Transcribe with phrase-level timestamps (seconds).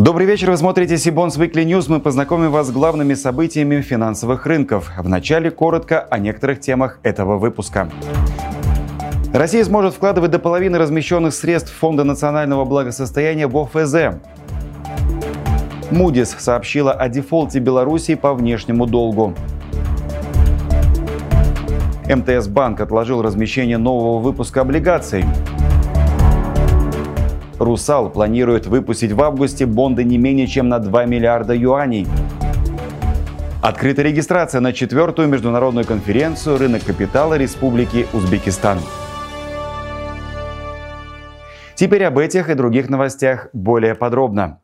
[0.00, 1.84] Добрый вечер, вы смотрите Сибонс Weekly News.
[1.88, 4.90] Мы познакомим вас с главными событиями финансовых рынков.
[4.96, 7.90] Вначале коротко о некоторых темах этого выпуска.
[9.34, 14.18] Россия сможет вкладывать до половины размещенных средств Фонда национального благосостояния в ОФЗ.
[15.90, 19.34] Мудис сообщила о дефолте Белоруссии по внешнему долгу.
[22.08, 25.26] МТС Банк отложил размещение нового выпуска облигаций.
[27.60, 32.06] «Русал» планирует выпустить в августе бонды не менее чем на 2 миллиарда юаней.
[33.62, 38.78] Открыта регистрация на четвертую международную конференцию «Рынок капитала Республики Узбекистан».
[41.74, 44.60] Теперь об этих и других новостях более подробно.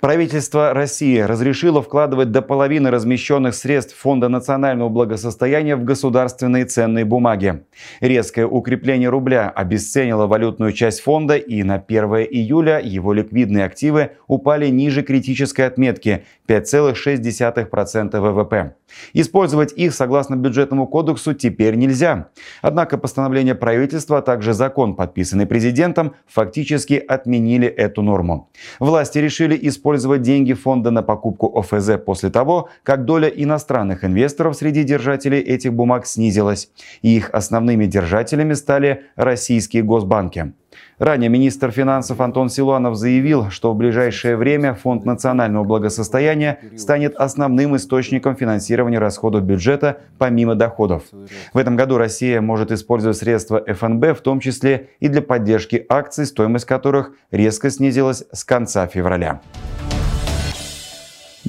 [0.00, 7.64] Правительство России разрешило вкладывать до половины размещенных средств Фонда национального благосостояния в государственные ценные бумаги.
[8.00, 14.68] Резкое укрепление рубля обесценило валютную часть фонда, и на 1 июля его ликвидные активы упали
[14.68, 18.74] ниже критической отметки 5,6% ВВП.
[19.12, 22.28] Использовать их согласно бюджетному кодексу теперь нельзя.
[22.60, 28.50] Однако постановление правительства, а также закон, подписанный президентом, фактически отменили эту норму.
[28.80, 34.82] Власти решили использовать деньги фонда на покупку ОФЗ после того, как доля иностранных инвесторов среди
[34.82, 36.70] держателей этих бумаг снизилась,
[37.02, 40.52] и их основными держателями стали российские госбанки.
[40.98, 47.76] Ранее министр финансов Антон Силуанов заявил, что в ближайшее время Фонд национального благосостояния станет основным
[47.76, 51.04] источником финансирования расходов бюджета помимо доходов.
[51.52, 56.26] В этом году Россия может использовать средства ФНБ, в том числе и для поддержки акций,
[56.26, 59.40] стоимость которых резко снизилась с конца февраля.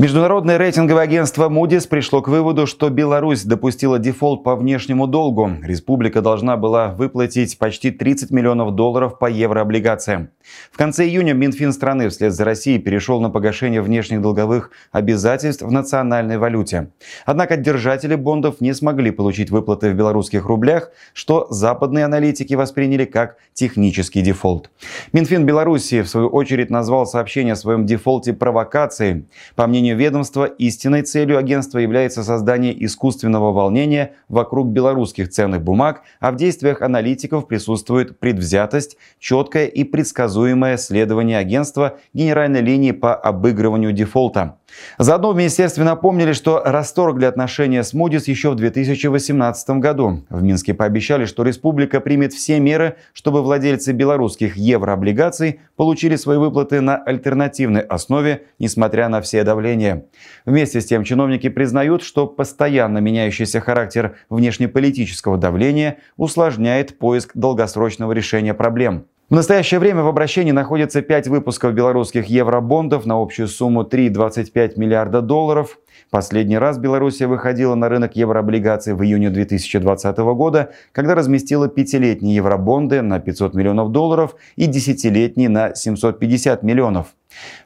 [0.01, 5.51] Международное рейтинговое агентство Moody's пришло к выводу, что Беларусь допустила дефолт по внешнему долгу.
[5.61, 10.29] Республика должна была выплатить почти 30 миллионов долларов по еврооблигациям.
[10.71, 15.71] В конце июня Минфин страны вслед за Россией перешел на погашение внешних долговых обязательств в
[15.71, 16.89] национальной валюте.
[17.27, 23.37] Однако держатели бондов не смогли получить выплаты в белорусских рублях, что западные аналитики восприняли как
[23.53, 24.71] технический дефолт.
[25.13, 29.25] Минфин Беларуси в свою очередь назвал сообщение о своем дефолте провокацией.
[29.55, 36.01] По мнению мнению ведомства, истинной целью агентства является создание искусственного волнения вокруг белорусских ценных бумаг,
[36.19, 43.91] а в действиях аналитиков присутствует предвзятость, четкое и предсказуемое следование агентства генеральной линии по обыгрыванию
[43.91, 44.57] дефолта.
[44.97, 50.23] Заодно в министерстве напомнили, что расторгли отношения с Moody's еще в 2018 году.
[50.29, 56.81] В Минске пообещали, что республика примет все меры, чтобы владельцы белорусских еврооблигаций получили свои выплаты
[56.81, 60.05] на альтернативной основе, несмотря на все давления.
[60.45, 68.53] Вместе с тем чиновники признают, что постоянно меняющийся характер внешнеполитического давления усложняет поиск долгосрочного решения
[68.53, 69.05] проблем.
[69.31, 75.21] В настоящее время в обращении находится 5 выпусков белорусских евробондов на общую сумму 3,25 миллиарда
[75.21, 75.79] долларов.
[76.09, 83.01] Последний раз Белоруссия выходила на рынок еврооблигаций в июне 2020 года, когда разместила пятилетние евробонды
[83.01, 87.15] на 500 миллионов долларов и десятилетние на 750 миллионов.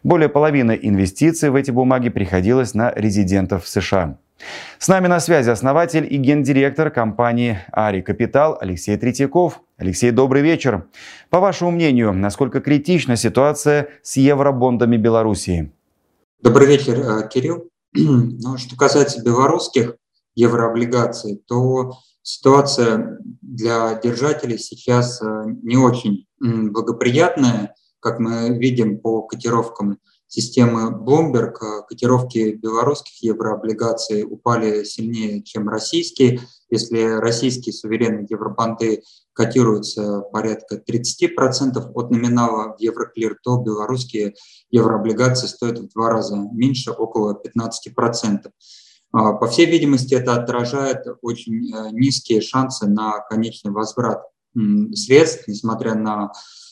[0.04, 4.20] Более половины инвестиций в эти бумаги приходилось на резидентов США.
[4.78, 9.62] С нами на связи основатель и гендиректор компании Ари Капитал Алексей Третьяков.
[9.78, 10.88] Алексей, добрый вечер.
[11.30, 15.74] По вашему мнению, насколько критична ситуация с евробондами Белоруссии?
[16.42, 17.70] Добрый вечер, э, Кирилл.
[17.94, 19.98] Ну, что касается белорусских
[20.34, 25.26] еврооблигаций, то ситуация для держателей сейчас э,
[25.62, 29.98] не очень благоприятная, как мы видим по котировкам
[30.36, 36.42] системы Bloomberg э, котировки белорусских еврооблигаций упали сильнее, чем российские.
[36.70, 44.36] Если российские суверенные евробанды котируются порядка 30% от номинала в Евроклир, то белорусские
[44.72, 48.52] еврооблигации стоят в два раза меньше, около 15%.
[49.14, 54.22] А, по всей видимости, это отражает очень э, низкие шансы на конечный возврат
[54.94, 56.32] средств, несмотря на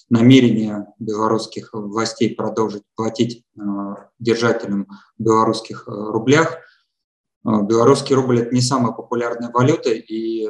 [0.09, 3.61] намерение белорусских властей продолжить платить э,
[4.19, 6.57] держателям белорусских э, рублях.
[7.45, 10.47] Э, белорусский рубль– это не самая популярная валюта, и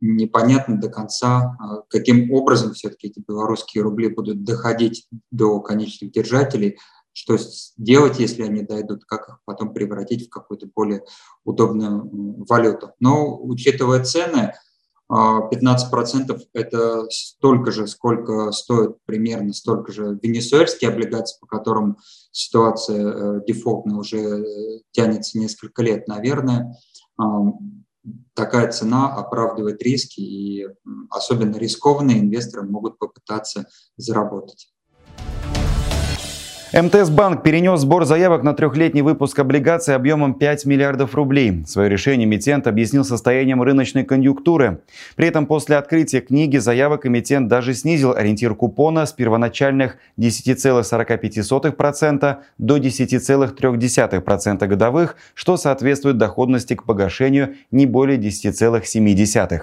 [0.00, 1.56] непонятно до конца,
[1.88, 6.76] каким образом все-таки эти белорусские рубли будут доходить до конечных держателей,
[7.12, 7.38] что
[7.76, 11.04] делать, если они дойдут, как их потом превратить в какую-то более
[11.44, 12.92] удобную валюту.
[12.98, 14.54] Но учитывая цены,
[15.12, 21.98] 15% а, это столько же, сколько стоит примерно столько же венесуэльские облигации, по которым
[22.30, 26.74] ситуация э, дефолтная уже э, тянется несколько лет, наверное.
[28.34, 30.66] Такая цена оправдывает риски, и
[31.10, 33.66] особенно рискованные инвесторы могут попытаться
[33.96, 34.71] заработать.
[36.72, 41.62] МТС Банк перенес сбор заявок на трехлетний выпуск облигаций объемом 5 миллиардов рублей.
[41.66, 44.80] Свое решение эмитент объяснил состоянием рыночной конъюнктуры.
[45.14, 52.76] При этом после открытия книги заявок эмитент даже снизил ориентир купона с первоначальных 10,45% до
[52.78, 59.60] 10,3% годовых, что соответствует доходности к погашению не более 10,7%.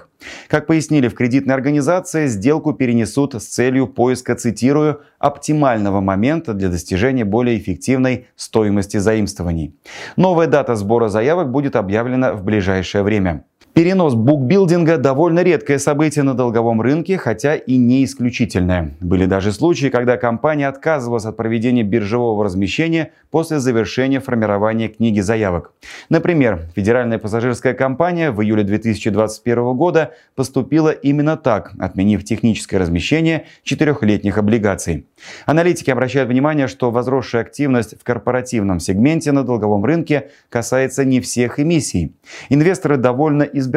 [0.48, 7.26] Как пояснили в кредитной организации, сделку перенесут с целью поиска, цитирую, оптимального момента для достижения
[7.26, 9.76] более эффективной стоимости заимствований.
[10.16, 13.44] Новая дата сбора заявок будет объявлена в ближайшее время.
[13.80, 18.92] Перенос букбилдинга– довольно редкое событие на долговом рынке, хотя и не исключительное.
[19.00, 25.72] Были даже случаи, когда компания отказывалась от проведения биржевого размещения после завершения формирования книги заявок.
[26.10, 34.38] Например, Федеральная пассажирская компания в июле 2021 года поступила именно так, отменив техническое размещение четырехлетних
[34.38, 35.08] облигаций.
[35.46, 41.62] Аналитики обращают внимание, что возросшая активность в корпоративном сегменте на долговом рынке касается не всех
[41.62, 42.12] эмиссий.
[42.50, 43.69] Инвесторы довольно избирательны,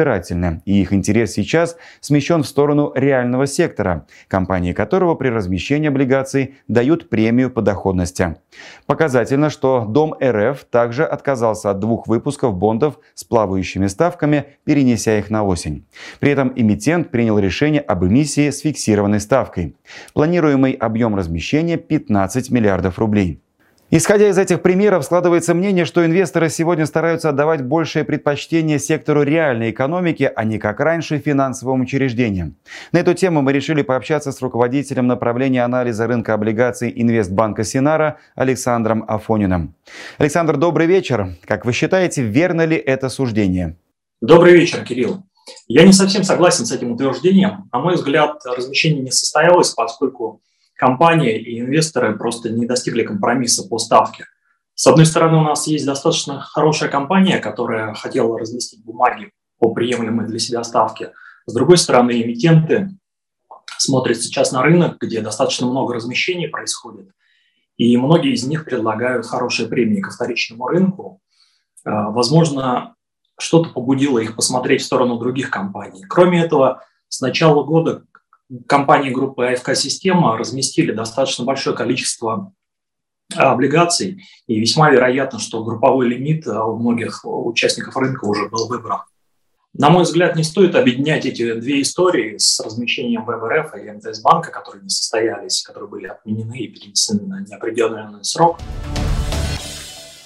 [0.65, 7.09] и их интерес сейчас смещен в сторону реального сектора, компании которого при размещении облигаций дают
[7.09, 8.35] премию по доходности.
[8.85, 15.29] Показательно, что Дом РФ также отказался от двух выпусков бондов с плавающими ставками, перенеся их
[15.29, 15.85] на осень.
[16.19, 19.75] При этом эмитент принял решение об эмиссии с фиксированной ставкой.
[20.13, 23.41] Планируемый объем размещения 15 миллиардов рублей.
[23.95, 29.69] Исходя из этих примеров, складывается мнение, что инвесторы сегодня стараются отдавать большее предпочтение сектору реальной
[29.69, 32.55] экономики, а не как раньше финансовым учреждениям.
[32.91, 39.05] На эту тему мы решили пообщаться с руководителем направления анализа рынка облигаций Инвестбанка Синара Александром
[39.07, 39.75] Афониным.
[40.17, 41.35] Александр, добрый вечер.
[41.45, 43.75] Как вы считаете, верно ли это суждение?
[44.21, 45.21] Добрый вечер, Кирилл.
[45.67, 47.69] Я не совсем согласен с этим утверждением.
[47.71, 50.41] На мой взгляд, размещение не состоялось, поскольку
[50.83, 54.25] компания и инвесторы просто не достигли компромисса по ставке.
[54.75, 60.27] С одной стороны, у нас есть достаточно хорошая компания, которая хотела разместить бумаги по приемлемой
[60.27, 61.13] для себя ставке.
[61.45, 62.89] С другой стороны, эмитенты
[63.77, 67.11] смотрят сейчас на рынок, где достаточно много размещений происходит,
[67.77, 71.21] и многие из них предлагают хорошие премии ко вторичному рынку.
[71.85, 72.95] А, возможно,
[73.39, 76.03] что-то побудило их посмотреть в сторону других компаний.
[76.09, 78.03] Кроме этого, с начала года
[78.67, 82.53] компании группы АФК-система разместили достаточно большое количество
[83.35, 88.67] а, облигаций, и весьма вероятно, что групповой лимит а, у многих участников рынка уже был
[88.67, 88.99] выбран.
[89.75, 94.51] На мой взгляд, не стоит объединять эти две истории с размещением ВВРФ и МТС банка,
[94.51, 98.59] которые не состоялись, которые были отменены и перенесены на неопределенный срок.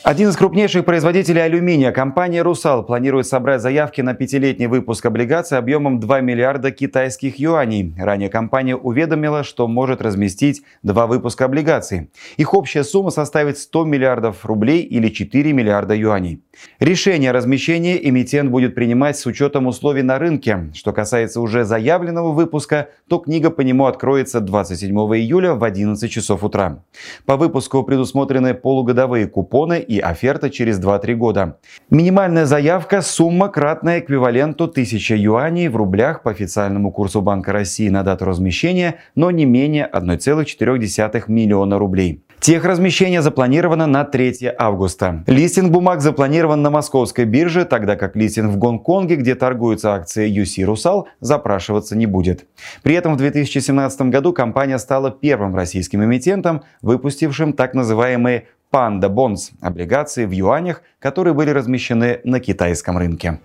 [0.08, 6.00] Один из крупнейших производителей алюминия, компания «Русал», планирует собрать заявки на пятилетний выпуск облигаций объемом
[6.00, 7.94] 2 миллиарда китайских юаней.
[7.98, 12.10] Ранее компания уведомила, что может разместить два выпуска облигаций.
[12.38, 16.42] Их общая сумма составит 100 миллиардов рублей или 4 миллиарда юаней.
[16.80, 20.72] Решение о размещении эмитент будет принимать с учетом условий на рынке.
[20.74, 26.46] Что касается уже заявленного выпуска, то книга по нему откроется 27 июля в 11 часов
[26.46, 26.82] утра.
[27.26, 31.58] По выпуску предусмотрены полугодовые купоны и оферта через 2-3 года.
[31.90, 38.04] Минимальная заявка– сумма, кратная эквиваленту 1000 юаней в рублях по официальному курсу Банка России на
[38.04, 42.24] дату размещения, но не менее 1,4 миллиона рублей.
[42.40, 45.24] Техразмещение запланировано на 3 августа.
[45.26, 50.64] Листинг бумаг запланирован на московской бирже, тогда как листинг в Гонконге, где торгуются акции UC
[50.64, 52.46] Русал, запрашиваться не будет.
[52.84, 59.52] При этом в 2017 году компания стала первым российским эмитентом, выпустившим так называемые Panda Bonds–
[59.62, 63.40] облигации в юанях, которые были размещены на китайском рынке.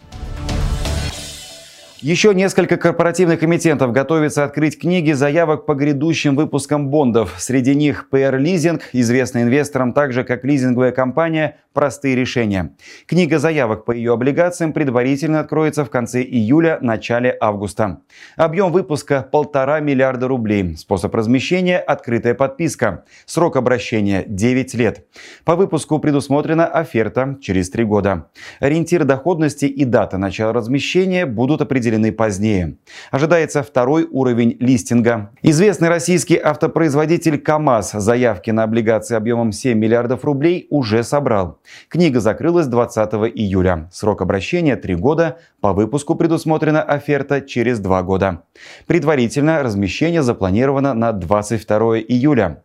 [2.03, 7.37] Еще несколько корпоративных эмитентов готовятся открыть книги заявок по грядущим выпускам бондов.
[7.39, 12.75] Среди них PR Leasing, известный инвесторам так же, как лизинговая компания «Простые решения».
[13.07, 18.01] Книга заявок по ее облигациям предварительно откроется в конце июля, начале августа.
[18.37, 20.77] Объем выпуска– полтора миллиарда рублей.
[20.77, 23.05] Способ размещения– открытая подписка.
[23.27, 25.07] Срок обращения– 9 лет.
[25.45, 28.27] По выпуску предусмотрена оферта через 3 года.
[28.59, 32.77] Ориентир доходности и дата начала размещения будут определены определены позднее.
[33.11, 35.31] Ожидается второй уровень листинга.
[35.43, 41.59] Известный российский автопроизводитель КАМАЗ заявки на облигации объемом 7 миллиардов рублей уже собрал.
[41.89, 43.89] Книга закрылась 20 июля.
[43.93, 45.39] Срок обращения 3 года.
[45.61, 48.43] По выпуску предусмотрена оферта через 2 года.
[48.87, 52.63] Предварительно размещение запланировано на 22 июля.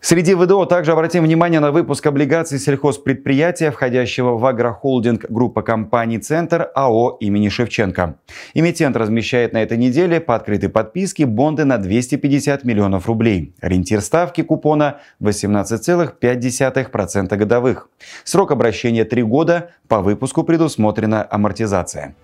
[0.00, 6.70] Среди ВДО также обратим внимание на выпуск облигаций сельхозпредприятия, входящего в агрохолдинг группа компаний «Центр»
[6.74, 8.16] АО имени Шевченко.
[8.54, 13.54] Эмитент размещает на этой неделе по открытой подписке бонды на 250 миллионов рублей.
[13.60, 17.88] Ориентир ставки купона 18,5% годовых.
[18.24, 22.14] Срок обращения 3 года, по выпуску предусмотрена амортизация.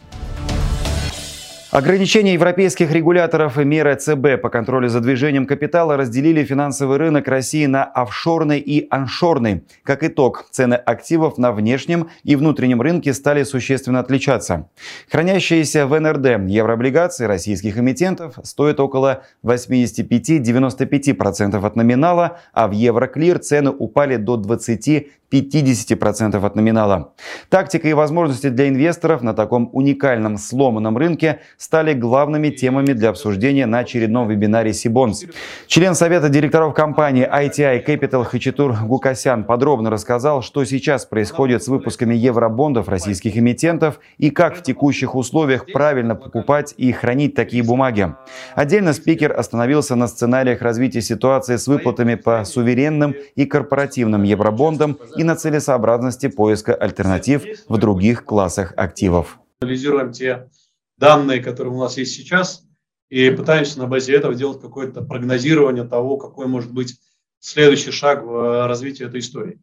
[1.75, 7.67] Ограничения европейских регуляторов и меры ЦБ по контролю за движением капитала разделили финансовый рынок России
[7.67, 9.65] на офшорный и аншорный.
[9.83, 14.69] Как итог, цены активов на внешнем и внутреннем рынке стали существенно отличаться.
[15.11, 23.71] Хранящиеся в НРД еврооблигации российских эмитентов стоят около 85-95% от номинала, а в Евроклир цены
[23.71, 27.15] упали до 20 50% от номинала.
[27.49, 33.65] Тактика и возможности для инвесторов на таком уникальном сломанном рынке стали главными темами для обсуждения
[33.65, 35.25] на очередном вебинаре Сибонс.
[35.67, 42.15] Член совета директоров компании ITI Capital Хачатур Гукасян подробно рассказал, что сейчас происходит с выпусками
[42.15, 48.15] евробондов российских эмитентов и как в текущих условиях правильно покупать и хранить такие бумаги.
[48.55, 55.25] Отдельно спикер остановился на сценариях развития ситуации с выплатами по суверенным и корпоративным евробондам и
[55.25, 59.39] на целесообразности поиска альтернатив в других классах активов.
[59.63, 60.47] Анализируем те
[60.97, 62.65] данные, которые у нас есть сейчас,
[63.09, 66.99] и пытаемся на базе этого делать какое-то прогнозирование того, какой может быть
[67.39, 69.61] следующий шаг в э, развитии этой истории.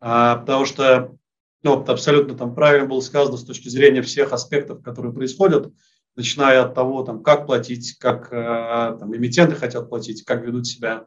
[0.00, 1.16] А, потому что
[1.62, 5.72] ну, абсолютно там правильно было сказано с точки зрения всех аспектов, которые происходят,
[6.16, 11.06] начиная от того, там, как платить, как э, там, эмитенты хотят платить, как ведут себя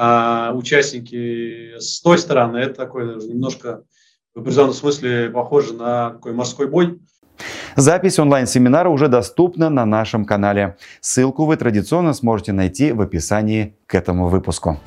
[0.00, 3.82] а участники с той стороны, это такой даже немножко
[4.32, 7.00] в определенном смысле похоже на такой морской бой.
[7.78, 10.76] Запись онлайн-семинара уже доступна на нашем канале.
[11.00, 14.78] Ссылку вы традиционно сможете найти в описании к этому выпуску.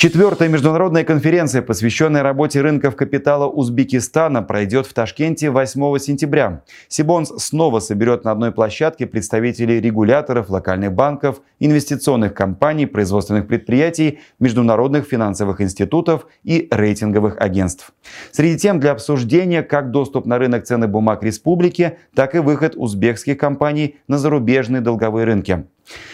[0.00, 6.62] Четвертая международная конференция, посвященная работе рынков капитала Узбекистана, пройдет в Ташкенте 8 сентября.
[6.88, 15.04] Сибонс снова соберет на одной площадке представителей регуляторов, локальных банков, инвестиционных компаний, производственных предприятий, международных
[15.04, 17.92] финансовых институтов и рейтинговых агентств.
[18.32, 23.36] Среди тем для обсуждения как доступ на рынок ценных бумаг республики, так и выход узбекских
[23.36, 25.66] компаний на зарубежные долговые рынки.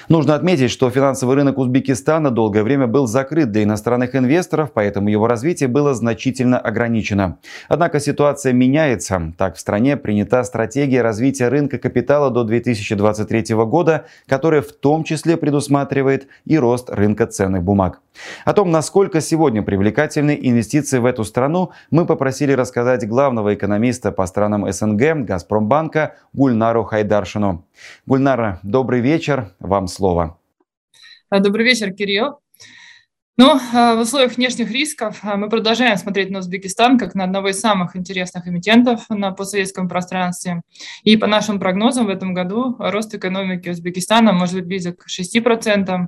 [0.08, 5.26] Нужно отметить, что финансовый рынок Узбекистана долгое время был закрыт для иностранных инвесторов, поэтому его
[5.26, 7.38] развитие было значительно ограничено.
[7.68, 9.32] Однако ситуация меняется.
[9.36, 15.36] Так, в стране принята стратегия развития рынка капитала до 2023 года, которая в том числе
[15.36, 18.00] предусматривает и рост рынка ценных бумаг.
[18.44, 24.26] О том, насколько сегодня привлекательны инвестиции в эту страну, мы попросили рассказать главного экономиста по
[24.26, 27.64] странам СНГ Газпромбанка Гульнару Хайдаршину.
[28.06, 30.38] Гульнара, добрый вечер, вам слово.
[31.30, 32.40] Добрый вечер, Кирилл.
[33.38, 37.60] Ну, в условиях внешних рисков а, мы продолжаем смотреть на Узбекистан как на одного из
[37.60, 40.62] самых интересных эмитентов на постсоветском пространстве.
[41.02, 46.06] И по нашим прогнозам в этом году рост экономики Узбекистана может быть близок к 6%,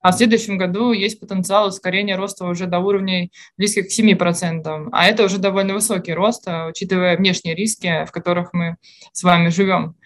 [0.00, 4.88] а в следующем году есть потенциал ускорения роста уже до уровней близких к 7%.
[4.90, 8.76] А это уже довольно высокий рост, а, учитывая внешние риски, в которых мы
[9.12, 9.96] с вами живем.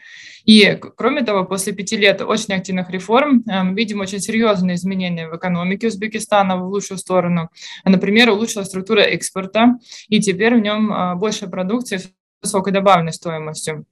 [0.44, 5.36] И, кроме того, после пяти лет очень активных реформ мы видим очень серьезные изменения в
[5.36, 7.50] экономике Узбекистана в лучшую сторону.
[7.84, 9.74] Например, улучшилась структура экспорта,
[10.08, 12.10] и теперь в нем э, больше продукции с
[12.42, 13.86] высокой добавленной стоимостью.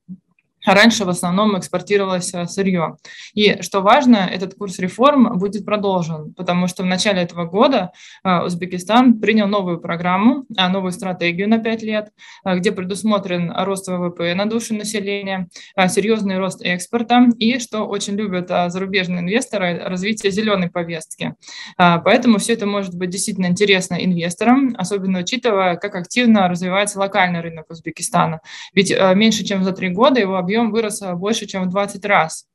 [0.65, 2.97] Раньше в основном экспортировалось э, сырье.
[3.35, 7.93] И что важно, этот курс реформ будет продолжен, потому что в начале этого года
[8.25, 12.11] э, Узбекистан принял новую программу, э, новую стратегию на 5 лет,
[12.45, 15.49] где предусмотрен рост ВВП на душу населения,
[15.89, 21.35] серьезный рост экспорта и, что очень любят зарубежные инвесторы, развитие зеленой повестки.
[21.77, 27.71] Поэтому все это может быть действительно интересно инвесторам, особенно учитывая, как активно развивается локальный рынок
[27.71, 28.41] Узбекистана.
[28.73, 32.47] Ведь меньше чем за три года его объем объем вырос больше, чем в 20 раз.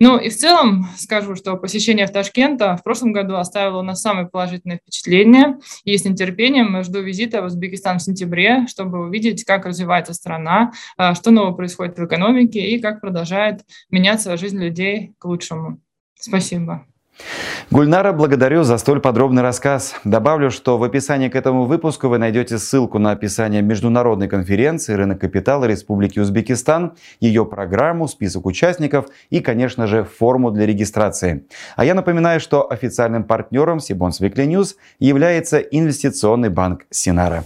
[0.00, 4.00] Ну и в целом скажу, что посещение в Ташкента в прошлом году оставило у нас
[4.00, 5.58] самое положительное впечатление.
[5.84, 11.14] И с нетерпением жду визита в Узбекистан в сентябре, чтобы увидеть, как развивается страна, а,
[11.14, 15.80] что нового происходит в экономике и как продолжает меняться жизнь людей к лучшему.
[16.14, 16.86] Спасибо.
[17.70, 19.94] Гульнара, благодарю за столь подробный рассказ.
[20.04, 25.20] Добавлю, что в описании к этому выпуску вы найдете ссылку на описание международной конференции «Рынок
[25.20, 31.44] капитала Республики Узбекистан», ее программу, список участников и, конечно же, форму для регистрации.
[31.76, 37.44] А я напоминаю, что официальным партнером Сибонс Weekly News является инвестиционный банк Синара.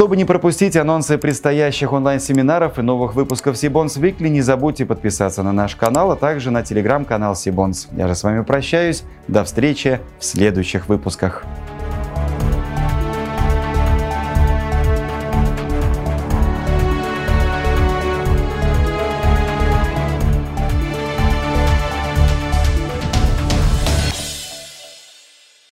[0.00, 5.52] Чтобы не пропустить анонсы предстоящих онлайн-семинаров и новых выпусков Сибонс Weekly, не забудьте подписаться на
[5.52, 7.86] наш канал, а также на телеграм-канал Сибонс.
[7.92, 9.02] Я же с вами прощаюсь.
[9.28, 11.44] До встречи в следующих выпусках.